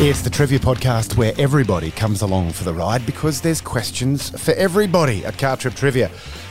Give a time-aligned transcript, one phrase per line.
[0.00, 4.52] It's the Trivia Podcast where everybody comes along for the ride because there's questions for
[4.52, 6.06] everybody at Car Trip Trivia.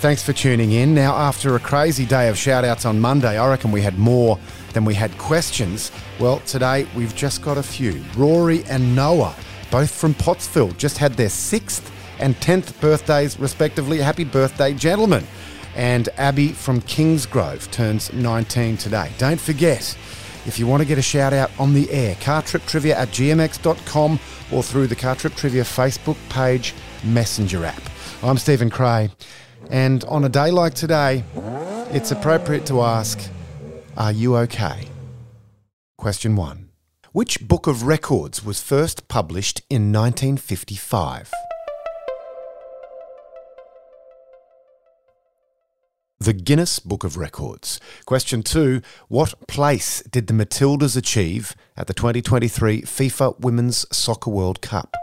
[0.00, 0.94] Thanks for tuning in.
[0.94, 4.38] Now, after a crazy day of shout outs on Monday, I reckon we had more
[4.74, 5.90] than we had questions.
[6.18, 8.04] Well, today we've just got a few.
[8.14, 9.34] Rory and Noah,
[9.70, 14.00] both from Pottsville, just had their sixth and 10th birthdays, respectively.
[14.00, 15.26] Happy birthday, gentlemen.
[15.74, 19.10] And Abby from Kingsgrove turns 19 today.
[19.16, 19.96] Don't forget,
[20.46, 24.18] if you want to get a shout out on the air, cartriptrivia at gmx.com
[24.52, 27.82] or through the Car Trip Trivia Facebook page messenger app.
[28.22, 29.10] I'm Stephen Cray,
[29.70, 31.24] and on a day like today,
[31.90, 33.18] it's appropriate to ask
[33.96, 34.88] Are you okay?
[35.98, 36.70] Question one
[37.12, 41.32] Which book of records was first published in 1955?
[46.22, 47.80] The Guinness Book of Records.
[48.04, 54.60] Question two What place did the Matildas achieve at the 2023 FIFA Women's Soccer World
[54.60, 54.94] Cup?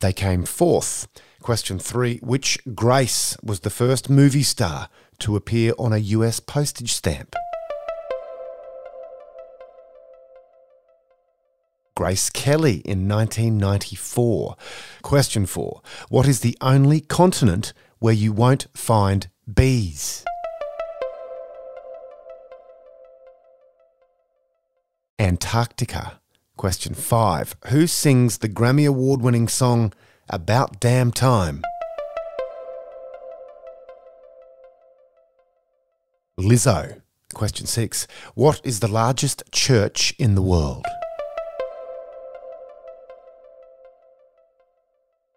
[0.00, 1.08] They came fourth.
[1.40, 6.92] Question three Which Grace was the first movie star to appear on a US postage
[6.92, 7.34] stamp?
[12.00, 14.56] Grace Kelly in 1994.
[15.02, 20.24] Question four What is the only continent where you won't find bees?
[25.18, 26.18] Antarctica.
[26.56, 29.92] Question five Who sings the Grammy Award winning song
[30.30, 31.62] About Damn Time?
[36.38, 37.02] Lizzo.
[37.34, 40.86] Question six What is the largest church in the world?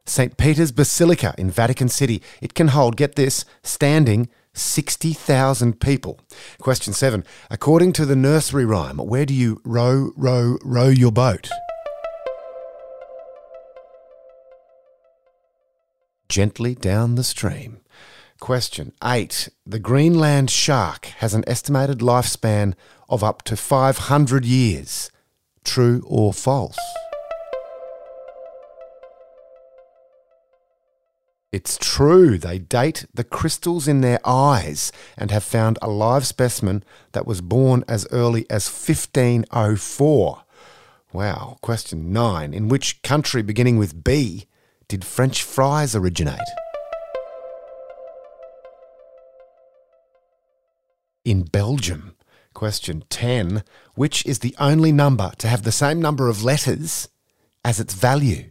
[0.06, 0.36] St.
[0.38, 2.22] Peter's Basilica in Vatican City.
[2.42, 6.20] It can hold, get this, standing 60,000 people.
[6.60, 7.24] Question seven.
[7.50, 11.50] According to the nursery rhyme, where do you row, row, row your boat?
[16.30, 17.80] Gently down the stream.
[18.40, 19.50] Question eight.
[19.66, 22.74] The Greenland shark has an estimated lifespan
[23.08, 25.10] of up to 500 years.
[25.64, 26.78] True or false?
[31.54, 36.84] It's true, they date the crystals in their eyes and have found a live specimen
[37.12, 40.44] that was born as early as 1504.
[41.14, 41.58] Wow.
[41.62, 42.56] Question 9.
[42.56, 44.48] In which country beginning with B
[44.88, 46.40] did French fries originate?
[51.24, 52.16] In Belgium.
[52.56, 53.64] Question 10.
[53.94, 57.10] Which is the only number to have the same number of letters
[57.64, 58.50] as its value?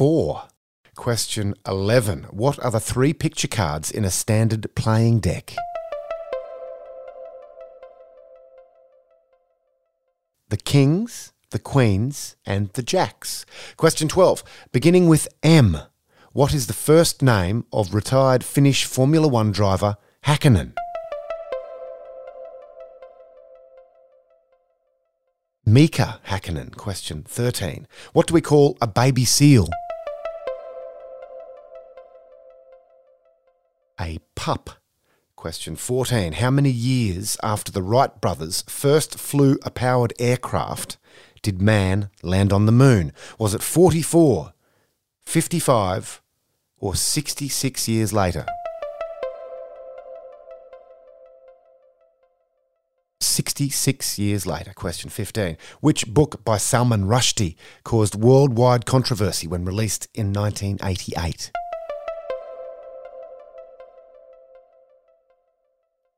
[0.00, 0.44] Four.
[0.96, 2.28] Question 11.
[2.30, 5.54] What are the three picture cards in a standard playing deck?
[10.48, 13.44] The kings, the queens, and the jacks.
[13.76, 14.42] Question 12.
[14.72, 15.76] Beginning with M.
[16.32, 20.72] What is the first name of retired Finnish Formula One driver Hakkinen?
[25.66, 26.74] Mika Hakkinen.
[26.74, 27.86] Question 13.
[28.14, 29.68] What do we call a baby seal?
[34.00, 34.70] A pup.
[35.36, 36.34] Question 14.
[36.34, 40.96] How many years after the Wright brothers first flew a powered aircraft
[41.42, 43.12] did man land on the moon?
[43.38, 44.52] Was it 44,
[45.20, 46.22] 55,
[46.78, 48.46] or 66 years later?
[53.20, 54.72] 66 years later.
[54.74, 55.56] Question 15.
[55.80, 61.50] Which book by Salman Rushdie caused worldwide controversy when released in 1988?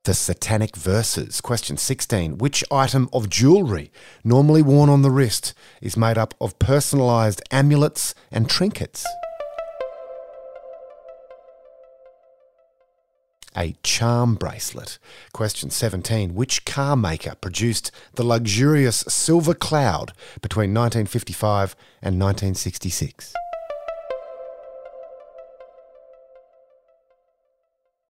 [0.05, 1.41] The Satanic Verses.
[1.41, 2.39] Question 16.
[2.39, 3.93] Which item of jewellery
[4.25, 9.07] normally worn on the wrist is made up of personalised amulets and trinkets?
[13.57, 14.99] A charm bracelet.
[15.33, 16.35] Question 17.
[16.35, 23.35] Which car maker produced the luxurious Silver Cloud between 1955 and 1966?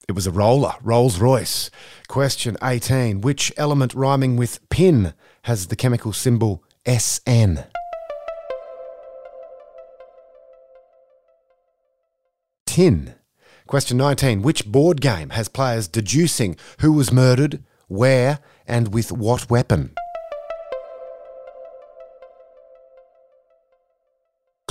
[0.09, 1.69] It was a roller, Rolls Royce.
[2.07, 3.23] Question 18.
[3.23, 7.65] Which element rhyming with pin has the chemical symbol SN?
[12.67, 13.15] Tin.
[13.67, 14.43] Question 19.
[14.43, 19.93] Which board game has players deducing who was murdered, where, and with what weapon?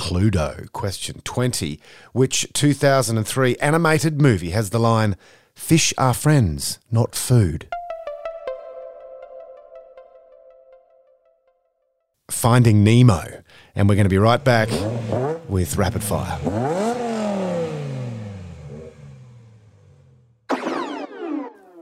[0.06, 0.70] Cluedo.
[0.70, 1.80] Question 20.
[2.12, 5.16] Which 2003 animated movie has the line,
[5.56, 7.68] Fish are friends, not food.
[12.30, 13.42] Finding Nemo.
[13.74, 14.68] And we're going to be right back
[15.48, 17.05] with Rapid Fire.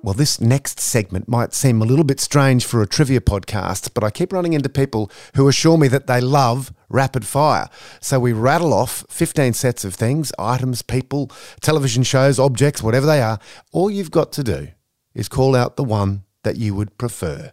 [0.05, 4.05] Well, this next segment might seem a little bit strange for a trivia podcast, but
[4.05, 7.71] I keep running into people who assure me that they love rapid fire.
[8.03, 11.31] So we rattle off 15 sets of things, items, people,
[11.63, 13.39] television shows, objects, whatever they are.
[13.73, 14.69] All you've got to do
[15.15, 17.53] is call out the one that you would prefer.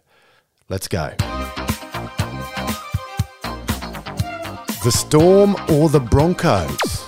[0.68, 1.14] Let's go.
[4.84, 7.06] The Storm or the Broncos?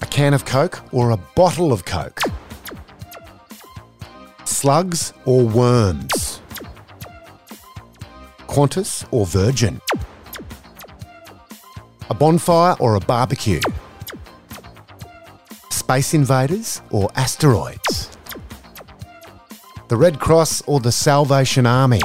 [0.00, 2.20] A can of Coke or a bottle of Coke?
[4.64, 6.40] Slugs or worms?
[8.48, 9.78] Qantas or Virgin?
[12.08, 13.60] A bonfire or a barbecue?
[15.68, 18.08] Space invaders or asteroids?
[19.88, 22.00] The Red Cross or the Salvation Army?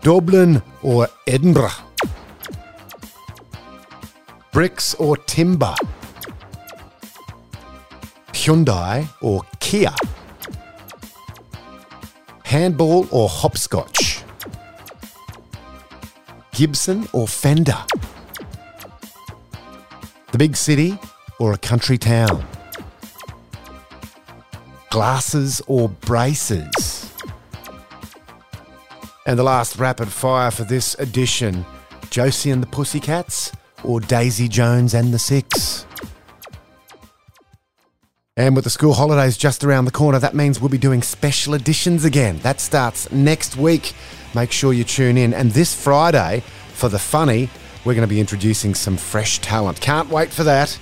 [0.00, 1.76] Dublin or Edinburgh?
[4.50, 5.74] Bricks or timber?
[8.32, 9.92] Hyundai or Kia?
[12.44, 14.22] Handball or hopscotch?
[16.52, 17.76] Gibson or Fender?
[20.30, 20.96] The big city
[21.40, 22.46] or a country town?
[24.90, 27.12] Glasses or braces?
[29.26, 31.66] And the last rapid fire for this edition
[32.10, 33.50] Josie and the Pussycats
[33.82, 35.85] or Daisy Jones and the Six?
[38.38, 41.54] And with the school holidays just around the corner, that means we'll be doing special
[41.54, 42.38] editions again.
[42.40, 43.94] That starts next week.
[44.34, 45.32] Make sure you tune in.
[45.32, 46.42] And this Friday,
[46.74, 47.48] for the funny,
[47.86, 49.80] we're going to be introducing some fresh talent.
[49.80, 50.78] Can't wait for that.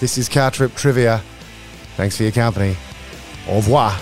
[0.00, 1.22] This is Car Trip Trivia.
[1.96, 2.76] Thanks for your company.
[3.48, 3.98] Au revoir.